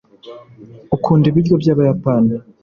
ukunda 0.95 1.25
ibiryo 1.31 1.55
byabayapani 1.61 2.35